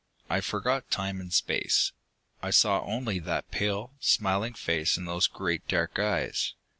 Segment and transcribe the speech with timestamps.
[0.31, 1.91] I forgot time and space.
[2.41, 6.55] I saw only that pale, smiling face and those great dark eyes.